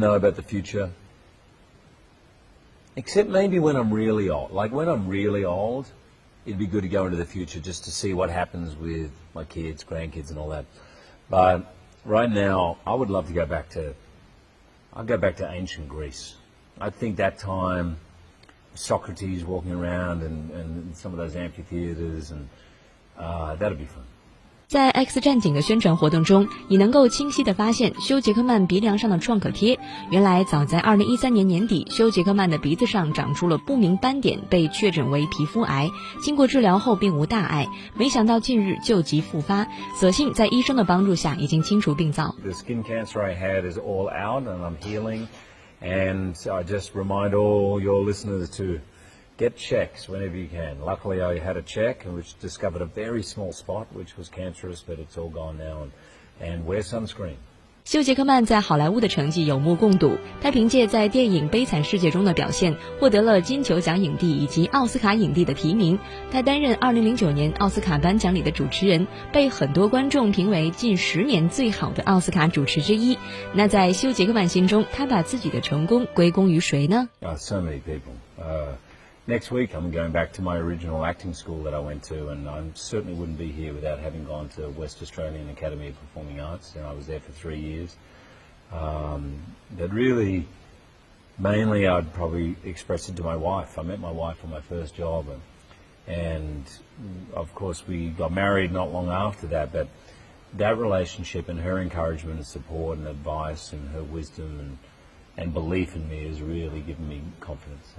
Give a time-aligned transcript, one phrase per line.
[0.00, 0.90] know about the future.
[2.96, 4.50] Except maybe when I'm really old.
[4.50, 5.86] Like when I'm really old,
[6.44, 9.44] it'd be good to go into the future just to see what happens with my
[9.44, 10.64] kids, grandkids, and all that.
[11.28, 11.72] But
[12.04, 13.94] right now, I would love to go back to.
[14.92, 16.34] I'll go back to ancient Greece.
[16.80, 17.98] I think that time,
[18.74, 22.48] Socrates walking around and, and some of those amphitheaters, and
[23.16, 24.04] uh, that'd be fun.
[24.70, 29.76] 在《X 战警》的宣传活动中，你能够清晰地发现休·杰克曼鼻梁上的创可贴。
[30.12, 35.90] 原来，早在2013年年底，休·杰克曼的鼻子上长出了不明斑点，被确诊为皮肤癌。
[36.22, 37.66] 经过治疗后，并无大碍。
[37.96, 39.66] 没想到近日旧疾复发，
[39.98, 42.36] 所幸在医生的帮助下，已经清除病灶。
[42.44, 45.26] The skin cancer I had is all out, and I'm healing.
[45.82, 48.78] And I just remind all your listeners to.
[49.40, 50.76] Get checks whenever you can.
[50.84, 54.84] Luckily, I had a check and which discovered a very small spot, which was cancerous,
[54.86, 55.84] but it's all gone now.
[55.84, 55.90] And,
[56.40, 57.36] and wear sunscreen.
[57.82, 60.18] 休·杰克曼在好莱坞的成绩有目共睹。
[60.42, 65.98] 他凭借在电影《悲惨世界》中的表现，获得了金球奖影帝以及奥斯卡影帝的提名。
[66.30, 73.18] 他担任2009年奥斯卡颁奖礼的主持人，被很多观众评为近十年最好的奥斯卡主持之一。
[73.54, 78.12] 那在休·杰克曼心中，他把自己的成功归功于谁呢？Uh, so many people.
[78.38, 78.74] Uh,
[79.30, 82.48] next week I'm going back to my original acting school that I went to, and
[82.48, 86.74] I certainly wouldn't be here without having gone to West Australian Academy of Performing Arts,
[86.74, 87.94] and I was there for three years.
[88.72, 89.38] Um,
[89.70, 90.48] but really,
[91.38, 93.78] mainly I'd probably express it to my wife.
[93.78, 96.64] I met my wife on my first job, and, and
[97.32, 99.86] of course we got married not long after that, but
[100.54, 104.78] that relationship and her encouragement and support and advice and her wisdom and,
[105.36, 107.94] and belief in me has really given me confidence.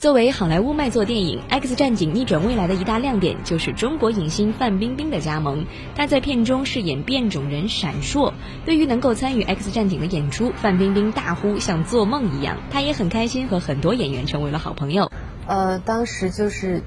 [0.00, 5.66] 作为好莱坞卖座电影《X 战警：逆转未来》的一大亮点，就是中国影星范冰冰的加盟。
[5.94, 8.32] 她在片中饰演变种人闪烁。
[8.64, 12.56] 对于能够参与《X 战警》的演出，范冰冰大呼像做梦一样。
[12.70, 15.12] 她也很开心，和很多演员成为了好朋友。
[15.46, 16.80] 呃，当时就是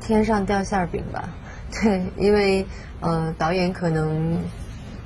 [0.00, 1.30] 天上掉馅饼吧，
[1.72, 2.66] 对，因为
[3.00, 4.38] 呃，导演可能。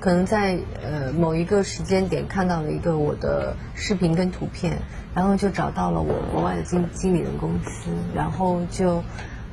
[0.05, 4.77] 可能在呃某一个时间点看到了一个我的视频跟图片，
[5.15, 9.03] 然后就找到了我国外的经经理人公司，然后就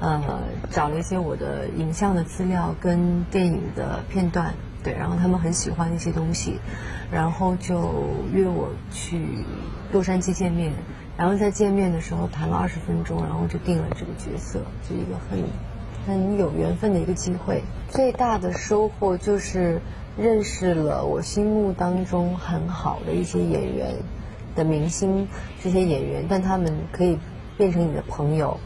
[0.02, 0.22] 呃
[0.70, 4.54] 找了一些我的影像的资料跟电影的片段，
[4.84, 6.60] 对，然后他们很喜欢那些东西，
[7.10, 9.46] 然后就约我去
[9.94, 10.74] 洛杉矶见面，
[11.16, 15.40] 然后在见面的时候谈了二十分钟，然后就定了这个角色，就一个很
[16.06, 17.64] 很有缘分的一个机会。
[17.88, 19.80] 最大的收获就是。
[20.18, 23.96] 认识了我心目当中很好的一些演员
[24.56, 25.28] 的明星，
[25.64, 27.18] 这些演员，但他们可以
[27.58, 28.58] 变成你的朋友。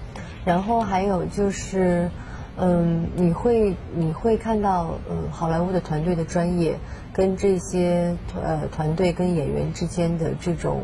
[0.43, 2.09] 然后还有就是，
[2.57, 6.77] 嗯，你会你会看到，嗯，好莱坞的团队的专业
[7.13, 10.81] 跟这些呃团队跟演员之间的这种，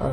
[0.00, 0.12] 嗯，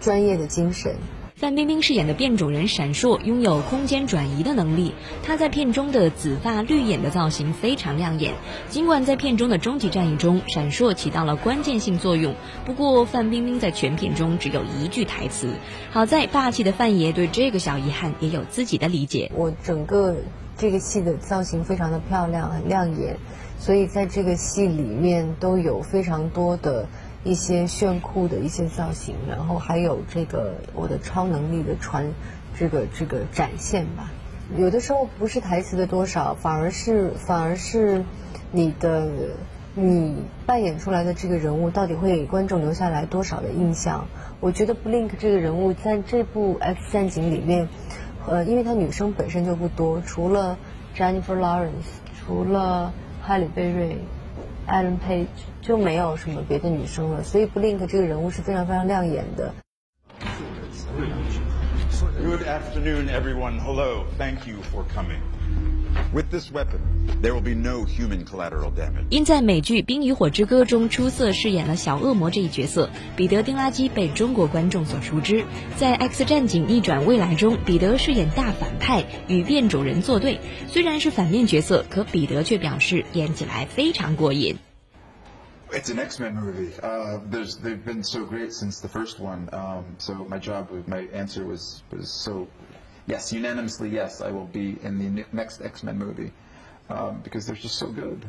[0.00, 0.94] 专业的精神。
[1.38, 4.94] 范冰冰饰演的变种人闪烁拥有空间转移的能力。
[5.22, 8.32] 她在片中的紫发绿眼的造型非常亮眼。
[8.70, 15.52] 尽管在片中的终极战役中，闪烁起到了关键性作用，不过范冰冰在全片中只有一句台词。
[15.90, 19.30] 好在霸气的范爷对这个小遗憾也有自己的理解。
[19.34, 20.16] 我整个
[20.56, 23.18] 这个戏的造型非常的漂亮，很亮眼，
[23.58, 26.88] 所以在这个戏里面都有非常多的。
[27.26, 32.06] 一些炫酷的一些造型，然后还有这个我的超能力的传，
[32.56, 34.12] 这个这个展现吧。
[34.56, 38.04] 有的时候不是台词的多少，反而是反而是
[38.52, 39.08] 你的
[39.74, 40.14] 你
[40.46, 44.06] 扮演出来的这个人物到底会给观众留下来多少的印象。
[44.38, 47.68] 我觉得 Blink 这个人物在这部 X 战警里面，
[48.28, 50.56] 呃，因为她女生本身就不多，除了
[50.96, 53.98] Jennifer Lawrence，除了哈里贝瑞。
[54.68, 55.26] Ellen Page
[55.62, 59.54] 就没有什么别的女生了，所以 Blink 这个人物是非常非常亮眼的。
[62.22, 63.60] Good afternoon, everyone.
[63.60, 64.04] Hello.
[64.18, 65.20] Thank you for coming.
[66.12, 66.80] With this weapon,
[67.20, 69.06] there will be no human collateral damage.
[69.10, 75.44] 因在美剧《冰与火之歌》中出色饰演了小恶魔这一角色，彼得·丁拉基被中国观众所熟知。
[75.76, 80.40] 在《X 战警：逆转未来》中，彼得饰演大反派，与变种人作对。
[80.68, 84.56] 虽然是反面角色，可彼得却表示演起来非常过瘾。
[85.72, 86.70] It's an X Men movie.
[86.80, 89.48] Uh, there's they've been so great since the first one.
[89.50, 92.46] Um, so my job, my answer was was so
[93.06, 96.32] yes, unanimously yes, I will be in the next X Men movie
[96.88, 98.24] um, because they're just so good.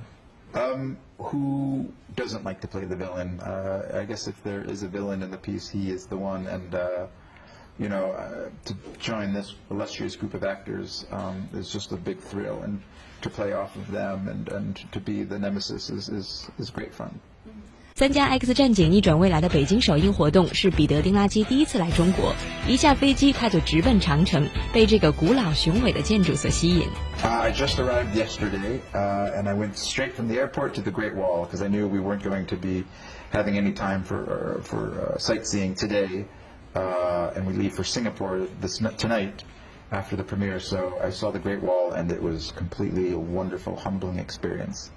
[0.54, 3.40] Um, who doesn't like to play the villain?
[3.40, 6.48] Uh, I guess if there is a villain in the piece, he is the one.
[6.48, 7.08] And uh,
[7.78, 12.20] you know, uh, to join this illustrious group of actors um, is just a big
[12.20, 12.62] thrill.
[12.64, 12.82] And
[13.22, 16.94] to play off of them and, and to be the nemesis is, is, is great
[16.94, 17.20] fun.
[17.97, 22.35] 参加《X 战警：逆转未来》的北京首映活动是彼得·丁拉基第一次来中国。
[22.67, 26.89] 一下飞机，他就直奔长城，被这个古老雄伟的建筑所吸引。
[27.23, 30.91] Uh, I just arrived yesterday, uh, and I went straight from the airport to the
[30.91, 32.85] Great Wall because I knew we weren't going to be
[33.31, 36.25] having any time for uh, for uh, sightseeing today,
[36.75, 39.45] uh, and we leave for Singapore this tonight
[39.93, 40.59] after the premiere.
[40.59, 44.91] So I saw the Great Wall, and it was completely a wonderful, humbling experience.